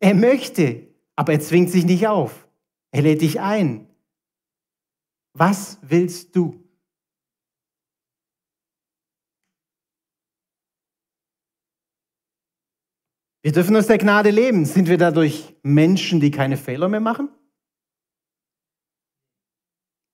[0.00, 2.47] Er möchte, aber er zwingt sich nicht auf.
[2.90, 3.86] Er lädt dich ein.
[5.34, 6.64] Was willst du?
[13.42, 14.64] Wir dürfen aus der Gnade leben.
[14.64, 17.30] Sind wir dadurch Menschen, die keine Fehler mehr machen?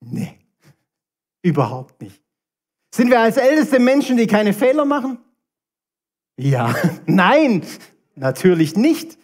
[0.01, 0.39] Nee,
[1.43, 2.23] überhaupt nicht.
[2.95, 5.19] Sind wir als älteste Menschen, die keine Fehler machen?
[6.37, 6.75] Ja,
[7.07, 7.65] nein,
[8.15, 9.19] natürlich nicht.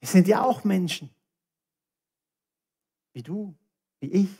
[0.00, 1.10] Wir sind ja auch Menschen.
[3.12, 3.54] Wie du,
[4.00, 4.30] wie ich.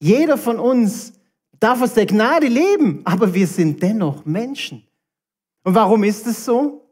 [0.00, 1.12] Jeder von uns
[1.58, 4.86] darf aus der Gnade leben, aber wir sind dennoch Menschen.
[5.64, 6.82] Und warum ist es so?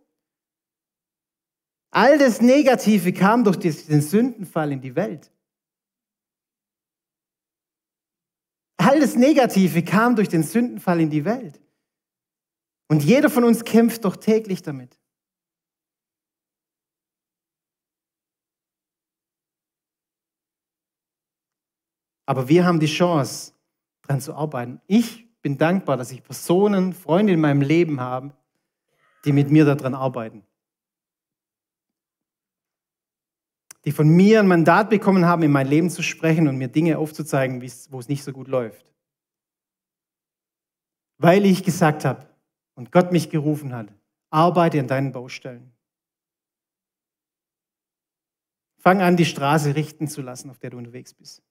[1.91, 5.31] All das Negative kam durch den Sündenfall in die Welt.
[8.95, 11.61] all das Negative kam durch den Sündenfall in die Welt.
[12.89, 14.99] Und jeder von uns kämpft doch täglich damit.
[22.27, 23.53] Aber wir haben die Chance,
[24.03, 24.81] daran zu arbeiten.
[24.87, 28.33] Ich bin dankbar, dass ich Personen, Freunde in meinem Leben habe,
[29.25, 30.45] die mit mir daran arbeiten.
[33.85, 36.99] Die von mir ein Mandat bekommen haben, in mein Leben zu sprechen und mir Dinge
[36.99, 38.91] aufzuzeigen, wo es nicht so gut läuft.
[41.18, 42.27] Weil ich gesagt habe
[42.75, 43.93] und Gott mich gerufen hat,
[44.31, 45.72] arbeite an deinen Baustellen.
[48.79, 51.43] Fang an, die Straße richten zu lassen, auf der du unterwegs bist.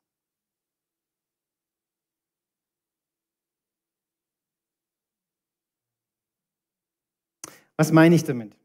[7.84, 8.56] Was meine ich damit?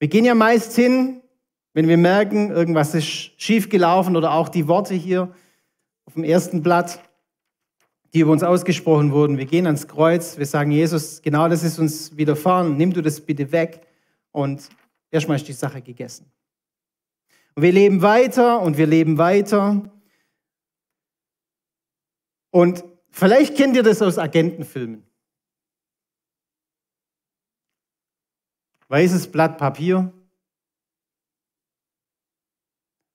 [0.00, 1.22] Wir gehen ja meist hin,
[1.74, 5.32] wenn wir merken, irgendwas ist schiefgelaufen oder auch die Worte hier
[6.04, 7.00] auf dem ersten Blatt,
[8.12, 9.38] die über uns ausgesprochen wurden.
[9.38, 13.20] Wir gehen ans Kreuz, wir sagen, Jesus, genau das ist uns widerfahren, nimm du das
[13.20, 13.86] bitte weg
[14.32, 14.68] und
[15.12, 16.32] erstmal ist die Sache gegessen.
[17.54, 19.88] Und wir leben weiter und wir leben weiter.
[22.50, 22.82] Und
[23.12, 25.04] vielleicht kennt ihr das aus Agentenfilmen.
[28.94, 30.12] Weißes Blatt Papier.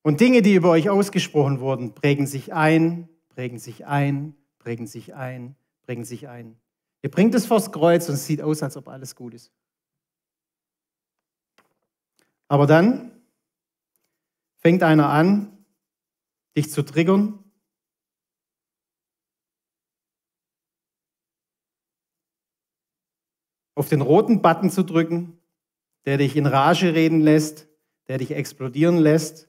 [0.02, 5.14] Und Dinge, die über euch ausgesprochen wurden, prägen sich ein, prägen sich ein, prägen sich
[5.14, 6.60] ein, prägen sich ein.
[7.02, 9.54] Ihr bringt es vors Kreuz und es sieht aus, als ob alles gut ist.
[12.50, 13.14] Aber dann
[14.58, 15.66] fängt einer an,
[16.58, 17.42] dich zu triggern.
[23.76, 25.39] Auf den roten Button zu drücken
[26.06, 27.68] der dich in Rage reden lässt,
[28.08, 29.48] der dich explodieren lässt.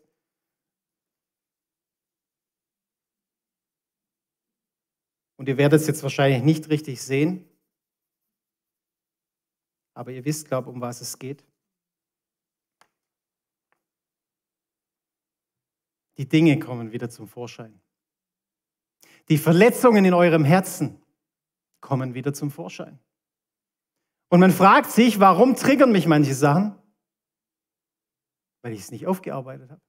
[5.37, 7.49] Und ihr werdet es jetzt wahrscheinlich nicht richtig sehen,
[9.95, 11.45] aber ihr wisst, glaube ich, um was es geht.
[16.19, 17.81] Die Dinge kommen wieder zum Vorschein.
[19.31, 21.03] Die Verletzungen in eurem Herzen
[21.81, 22.99] kommen wieder zum Vorschein.
[24.31, 26.75] Und man fragt sich, warum triggern mich manche Sachen?
[28.63, 29.81] Weil ich es nicht aufgearbeitet habe.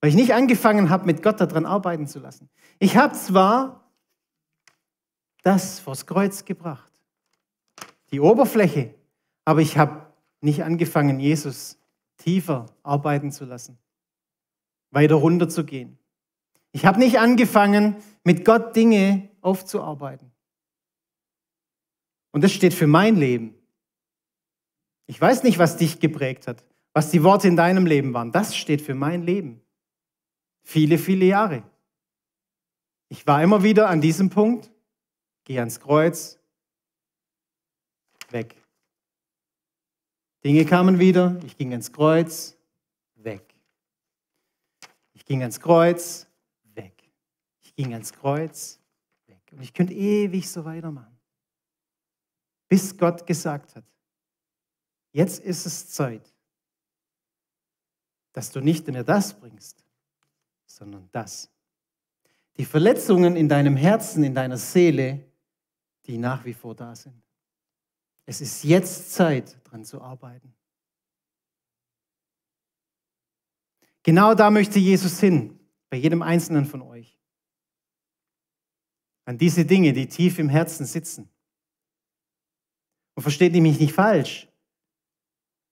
[0.00, 2.50] Weil ich nicht angefangen habe, mit Gott daran arbeiten zu lassen.
[2.80, 3.88] Ich habe zwar
[5.42, 6.92] das vors Kreuz gebracht,
[8.10, 8.94] die Oberfläche,
[9.44, 10.06] aber ich habe
[10.40, 11.78] nicht angefangen, Jesus
[12.16, 13.78] tiefer arbeiten zu lassen,
[14.90, 15.98] weiter runterzugehen.
[16.72, 20.32] Ich habe nicht angefangen, mit Gott Dinge aufzuarbeiten.
[22.32, 23.59] Und das steht für mein Leben.
[25.10, 28.30] Ich weiß nicht, was dich geprägt hat, was die Worte in deinem Leben waren.
[28.30, 29.60] Das steht für mein Leben.
[30.62, 31.64] Viele, viele Jahre.
[33.08, 34.70] Ich war immer wieder an diesem Punkt,
[35.42, 36.38] gehe ans Kreuz,
[38.28, 38.54] weg.
[40.44, 42.56] Dinge kamen wieder, ich ging ans Kreuz,
[43.16, 43.52] weg.
[45.14, 46.28] Ich ging ans Kreuz,
[46.62, 47.10] weg.
[47.62, 48.78] Ich ging ans Kreuz,
[49.26, 49.42] weg.
[49.50, 51.18] Und ich könnte ewig so weitermachen,
[52.68, 53.82] bis Gott gesagt hat,
[55.12, 56.32] Jetzt ist es Zeit,
[58.32, 59.84] dass du nicht mehr das bringst,
[60.66, 61.50] sondern das.
[62.56, 65.24] Die Verletzungen in deinem Herzen, in deiner Seele,
[66.06, 67.22] die nach wie vor da sind.
[68.26, 70.54] Es ist jetzt Zeit, daran zu arbeiten.
[74.02, 75.58] Genau da möchte Jesus hin,
[75.88, 77.18] bei jedem Einzelnen von euch.
[79.24, 81.28] An diese Dinge, die tief im Herzen sitzen.
[83.14, 84.49] Und versteht mich nicht falsch.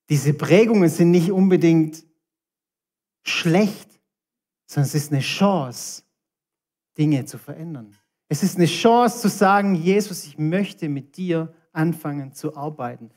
[0.09, 2.05] Diese Prägungen sind nicht unbedingt
[3.23, 4.01] schlecht,
[4.67, 6.03] sondern es ist eine Chance,
[6.97, 7.95] Dinge zu verändern.
[8.29, 13.11] Es ist eine Chance zu sagen, Jesus, ich möchte mit dir anfangen zu arbeiten.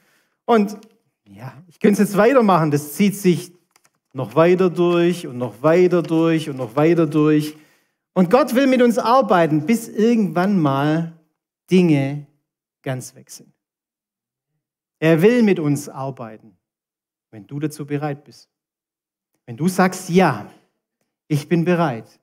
[0.46, 0.78] Und
[1.28, 2.72] ja, ich könnte es jetzt weitermachen.
[2.72, 3.54] Das zieht sich
[4.14, 7.56] noch weiter durch und noch weiter durch und noch weiter durch.
[8.14, 11.18] Und Gott will mit uns arbeiten, bis irgendwann mal
[11.70, 12.28] Dinge
[12.82, 13.54] ganz weg sind.
[15.00, 16.58] Er will mit uns arbeiten
[17.32, 18.50] wenn du dazu bereit bist.
[19.46, 20.52] Wenn du sagst, ja,
[21.28, 22.20] ich bin bereit.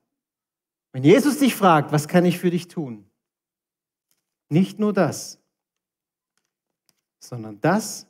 [0.91, 3.05] Wenn Jesus dich fragt, was kann ich für dich tun?
[4.49, 5.39] Nicht nur das,
[7.19, 8.07] sondern das,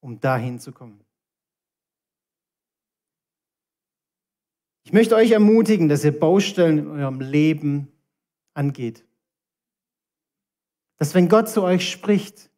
[0.00, 1.00] um dahin zu kommen.
[4.84, 7.88] Ich möchte euch ermutigen, dass ihr Baustellen in eurem Leben
[8.52, 9.04] angeht.
[10.98, 12.50] Dass wenn Gott zu euch spricht,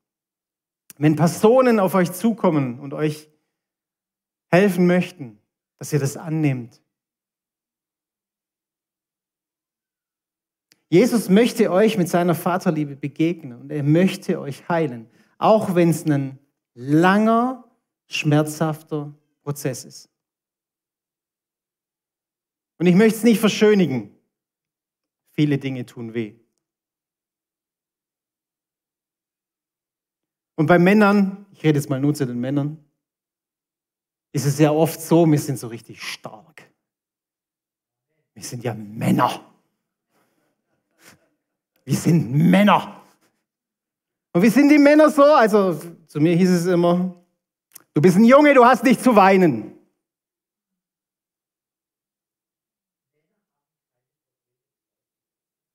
[0.97, 3.29] wenn Personen auf euch zukommen und euch
[4.55, 5.41] helfen möchten,
[5.79, 6.81] dass ihr das annimmt.
[10.89, 16.07] Jesus möchte euch mit seiner Vaterliebe begegnen und er möchte euch heilen, auch wenn es
[16.07, 16.39] ein
[16.75, 17.69] langer,
[18.07, 20.09] schmerzhafter Prozess ist.
[22.79, 24.17] Und ich möchte es nicht verschönigen.
[25.33, 26.35] Viele Dinge tun weh.
[30.55, 32.85] Und bei Männern, ich rede jetzt mal nur zu den Männern,
[34.35, 36.68] ist es ja oft so, wir sind so richtig stark.
[38.35, 39.41] Wir sind ja Männer.
[41.85, 43.01] Wir sind Männer.
[44.32, 45.22] Und wie sind die Männer so?
[45.22, 47.14] Also zu mir hieß es immer,
[47.93, 49.70] du bist ein Junge, du hast nicht zu weinen.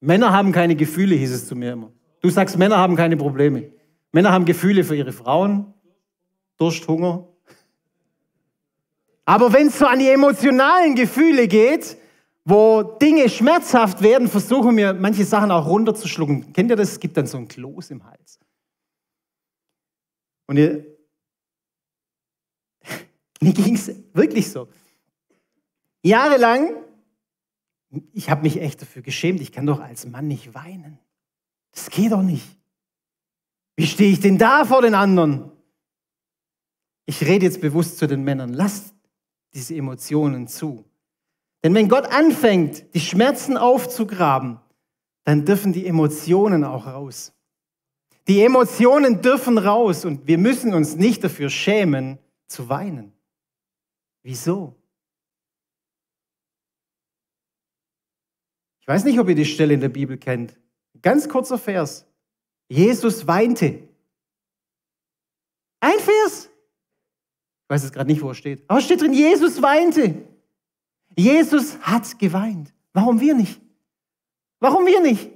[0.02, 1.94] Männer haben keine Gefühle, hieß es zu mir immer.
[2.20, 3.72] Du sagst, Männer haben keine Probleme.
[4.12, 5.74] Männer haben Gefühle für ihre Frauen,
[6.58, 7.29] Durst, Hunger.
[9.30, 11.98] Aber wenn es so an die emotionalen Gefühle geht,
[12.46, 16.52] wo Dinge schmerzhaft werden, versuchen wir manche Sachen auch runterzuschlucken.
[16.52, 16.94] Kennt ihr das?
[16.94, 18.40] Es gibt dann so ein Kloß im Hals.
[20.48, 20.84] Und ihr,
[23.40, 24.68] mir ging es wirklich so.
[26.02, 26.78] Jahrelang,
[28.14, 30.98] ich habe mich echt dafür geschämt, ich kann doch als Mann nicht weinen.
[31.70, 32.48] Das geht doch nicht.
[33.76, 35.52] Wie stehe ich denn da vor den anderen?
[37.06, 38.54] Ich rede jetzt bewusst zu den Männern.
[38.54, 38.96] Lasst
[39.54, 40.86] diese Emotionen zu.
[41.64, 44.60] Denn wenn Gott anfängt, die Schmerzen aufzugraben,
[45.26, 47.34] dann dürfen die Emotionen auch raus.
[48.28, 53.14] Die Emotionen dürfen raus und wir müssen uns nicht dafür schämen, zu weinen.
[54.24, 54.76] Wieso?
[58.82, 60.58] Ich weiß nicht, ob ihr die Stelle in der Bibel kennt.
[61.02, 62.06] Ganz kurzer Vers.
[62.68, 63.88] Jesus weinte.
[65.80, 66.49] Ein Vers.
[67.70, 68.64] Ich weiß jetzt gerade nicht, wo er steht.
[68.68, 70.24] Aber es steht drin, Jesus weinte.
[71.16, 72.74] Jesus hat geweint.
[72.94, 73.62] Warum wir nicht?
[74.60, 75.30] Warum wir nicht?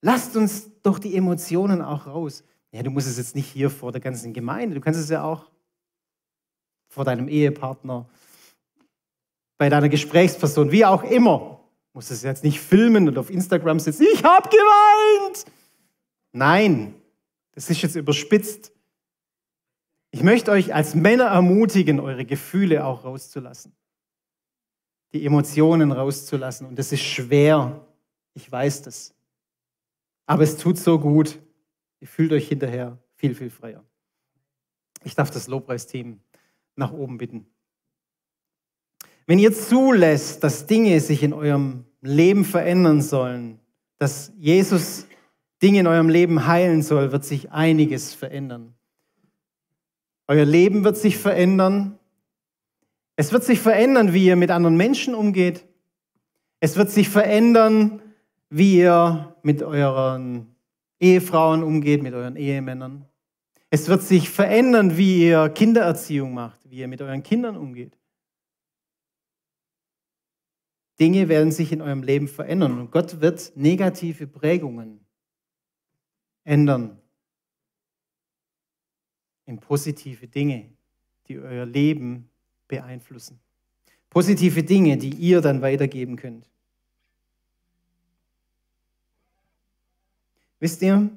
[0.00, 2.42] Lasst uns doch die Emotionen auch raus.
[2.72, 5.22] Ja, du musst es jetzt nicht hier vor der ganzen Gemeinde, du kannst es ja
[5.22, 5.48] auch
[6.88, 8.08] vor deinem Ehepartner,
[9.58, 11.60] bei deiner Gesprächsperson, wie auch immer
[11.92, 15.44] muss es jetzt nicht filmen und auf Instagram sitzen, ich habe geweint.
[16.32, 16.94] Nein,
[17.52, 18.72] das ist jetzt überspitzt.
[20.10, 23.72] Ich möchte euch als Männer ermutigen, eure Gefühle auch rauszulassen.
[25.12, 26.66] Die Emotionen rauszulassen.
[26.66, 27.86] Und das ist schwer.
[28.34, 29.14] Ich weiß das.
[30.26, 31.38] Aber es tut so gut.
[32.00, 33.84] Ihr fühlt euch hinterher viel, viel freier.
[35.04, 36.20] Ich darf das Lobpreisteam
[36.76, 37.46] nach oben bitten.
[39.26, 43.60] Wenn ihr zulässt, dass Dinge sich in eurem Leben verändern sollen,
[43.98, 45.06] dass Jesus
[45.60, 48.77] Dinge in eurem Leben heilen soll, wird sich einiges verändern.
[50.28, 51.98] Euer Leben wird sich verändern.
[53.16, 55.66] Es wird sich verändern, wie ihr mit anderen Menschen umgeht.
[56.60, 58.02] Es wird sich verändern,
[58.50, 60.54] wie ihr mit euren
[61.00, 63.06] Ehefrauen umgeht, mit euren Ehemännern.
[63.70, 67.96] Es wird sich verändern, wie ihr Kindererziehung macht, wie ihr mit euren Kindern umgeht.
[71.00, 75.00] Dinge werden sich in eurem Leben verändern und Gott wird negative Prägungen
[76.44, 77.00] ändern
[79.48, 80.68] in positive Dinge,
[81.26, 82.28] die euer Leben
[82.68, 83.40] beeinflussen.
[84.10, 86.46] Positive Dinge, die ihr dann weitergeben könnt.
[90.60, 91.10] Wisst ihr,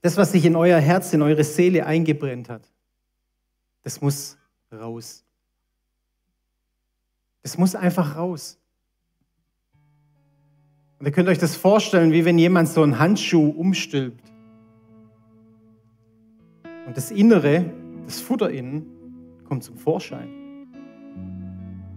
[0.00, 2.68] das, was sich in euer Herz, in eure Seele eingebrennt hat,
[3.82, 4.38] das muss
[4.72, 5.24] raus.
[7.42, 8.58] Es muss einfach raus.
[11.00, 14.31] Und ihr könnt euch das vorstellen, wie wenn jemand so einen Handschuh umstülpt.
[16.86, 17.64] Und das Innere,
[18.06, 18.86] das Futter innen,
[19.44, 20.28] kommt zum Vorschein.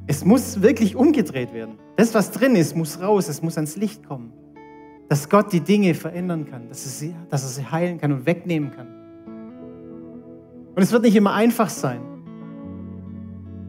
[0.08, 1.76] Es muss wirklich umgedreht werden.
[1.96, 4.32] Das, was drin ist, muss raus, es muss ans Licht kommen.
[5.10, 8.26] Dass Gott die Dinge verändern kann, dass er sie, dass er sie heilen kann und
[8.26, 8.88] wegnehmen kann.
[10.76, 12.02] Und es wird nicht immer einfach sein.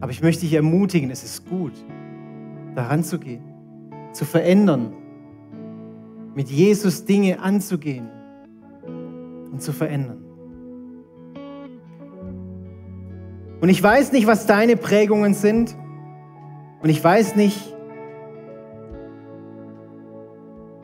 [0.01, 1.73] Aber ich möchte dich ermutigen, es ist gut,
[2.75, 3.43] daran zu gehen,
[4.13, 4.93] zu verändern,
[6.35, 8.09] mit Jesus Dinge anzugehen
[9.51, 10.26] und zu verändern.
[13.59, 15.75] Und ich weiß nicht, was deine Prägungen sind.
[16.81, 17.73] Und ich weiß nicht,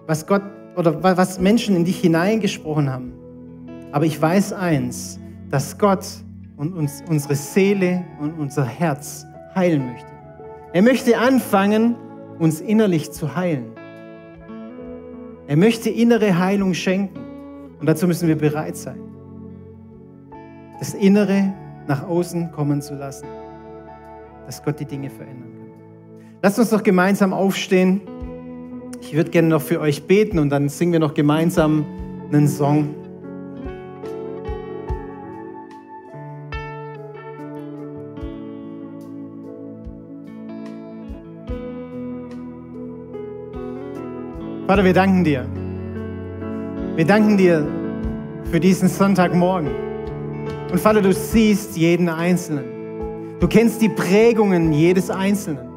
[0.08, 0.42] was Gott
[0.76, 3.14] oder was Menschen in dich hineingesprochen haben.
[3.92, 5.20] Aber ich weiß eins,
[5.50, 6.06] dass Gott
[6.58, 10.08] und uns, unsere Seele und unser Herz heilen möchte.
[10.74, 11.96] Er möchte anfangen,
[12.40, 13.68] uns innerlich zu heilen.
[15.46, 17.20] Er möchte innere Heilung schenken.
[17.80, 19.00] Und dazu müssen wir bereit sein.
[20.80, 21.54] Das Innere
[21.88, 23.28] nach außen kommen zu lassen,
[24.46, 25.64] dass Gott die Dinge verändern kann.
[26.42, 28.02] Lasst uns doch gemeinsam aufstehen.
[29.02, 31.86] Ich würde gerne noch für euch beten und dann singen wir noch gemeinsam
[32.32, 32.96] einen Song.
[44.68, 45.46] Vater, wir danken dir.
[46.96, 47.68] Wir danken dir
[48.50, 49.93] für diesen Sonntagmorgen.
[50.74, 53.38] Und Vater, du siehst jeden Einzelnen.
[53.40, 55.70] Du kennst die Prägungen jedes Einzelnen.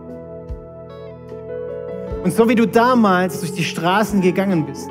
[2.24, 4.88] Und so wie du damals durch die Straßen gegangen bist,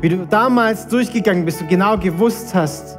[0.00, 2.98] wie du damals durchgegangen bist und genau gewusst hast,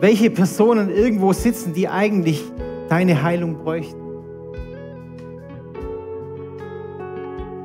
[0.00, 2.42] welche Personen irgendwo sitzen, die eigentlich
[2.88, 4.00] deine Heilung bräuchten.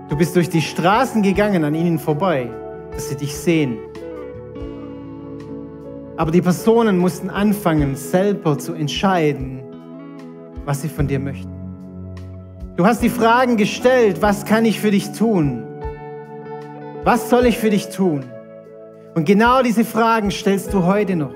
[0.09, 2.49] Du bist durch die Straßen gegangen an ihnen vorbei,
[2.91, 3.77] dass sie dich sehen.
[6.21, 9.63] Aber die Personen mussten anfangen, selber zu entscheiden,
[10.65, 11.49] was sie von dir möchten.
[12.75, 15.63] Du hast die Fragen gestellt, was kann ich für dich tun?
[17.03, 18.23] Was soll ich für dich tun?
[19.15, 21.33] Und genau diese Fragen stellst du heute noch.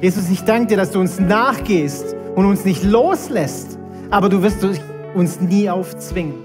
[0.00, 3.78] Jesus, ich danke dir, dass du uns nachgehst und uns nicht loslässt,
[4.08, 4.66] aber du wirst
[5.14, 6.36] uns nie aufzwingen.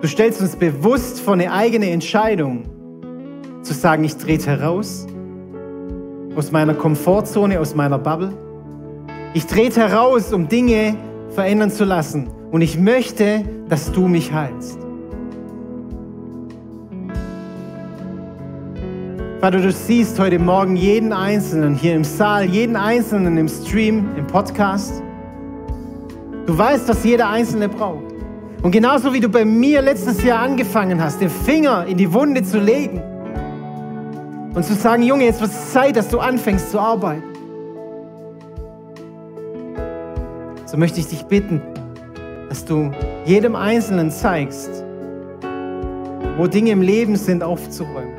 [0.00, 2.70] Du stellst uns bewusst vor eine eigene Entscheidung,
[3.64, 5.06] zu sagen, ich trete heraus
[6.36, 8.32] aus meiner Komfortzone, aus meiner Bubble.
[9.32, 10.96] Ich trete heraus, um Dinge
[11.30, 12.28] verändern zu lassen.
[12.50, 14.78] Und ich möchte, dass du mich heilst.
[19.40, 24.26] Vater, du siehst heute Morgen jeden Einzelnen hier im Saal, jeden Einzelnen im Stream, im
[24.26, 25.02] Podcast.
[26.46, 28.14] Du weißt, was jeder Einzelne braucht.
[28.62, 32.42] Und genauso wie du bei mir letztes Jahr angefangen hast, den Finger in die Wunde
[32.42, 33.02] zu legen
[34.54, 37.22] und zu sagen, Junge, jetzt wird es Zeit, dass du anfängst zu arbeiten.
[40.66, 41.60] So möchte ich dich bitten,
[42.48, 42.90] dass du
[43.24, 44.84] jedem Einzelnen zeigst,
[46.36, 48.14] wo Dinge im Leben sind, aufzuräumen.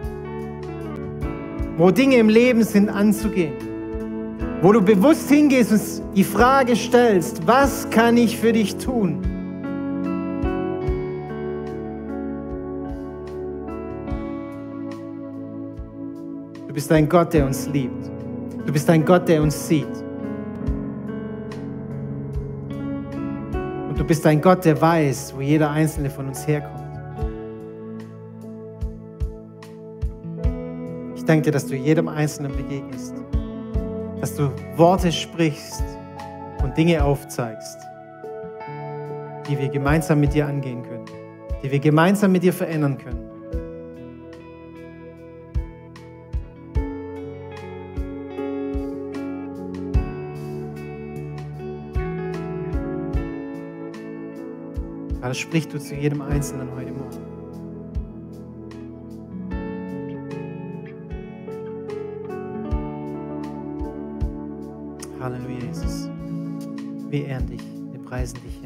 [1.77, 3.53] Wo Dinge im Leben sind, anzugehen
[4.61, 5.81] wo du bewusst hingehst und
[6.15, 9.21] die Frage stellst, was kann ich für dich tun?
[16.75, 18.11] Bist ein Gott, der uns liebt.
[18.65, 19.87] Du bist ein Gott, der uns sieht.
[23.87, 26.83] Und du bist ein Gott, der weiß, wo jeder einzelne von uns herkommt.
[31.15, 33.15] Ich danke dir, dass du jedem Einzelnen begegnest
[34.25, 35.83] dass du Worte sprichst
[36.63, 37.77] und Dinge aufzeigst,
[39.47, 41.05] die wir gemeinsam mit dir angehen können,
[41.61, 43.34] die wir gemeinsam mit dir verändern können.
[55.35, 57.35] Vater, sprich du zu jedem Einzelnen heute Morgen.
[67.09, 67.61] Wir ehren dich,
[67.91, 68.64] wir preisen dich.